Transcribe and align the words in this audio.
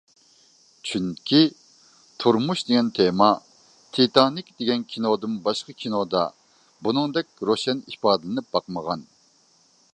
چۈنكى 0.91 1.41
تۇرمۇش 2.23 2.63
دېگەن 2.69 2.89
تېما، 2.99 3.27
تىتانىك 3.97 4.49
دېگەن 4.63 4.87
كىنودىن 4.95 5.37
باشقا 5.47 5.77
كىنودا 5.83 6.23
بۇنىڭدەك 6.87 7.47
روشەن 7.51 7.85
ئىپادىلىنىپ 7.93 8.53
باقمىغان. 8.57 9.09